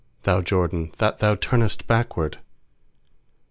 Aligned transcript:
Thou 0.23 0.41
Jordan, 0.41 0.91
that 0.97 1.19
thou 1.19 1.35
turnest 1.35 1.85
backward? 1.85 2.39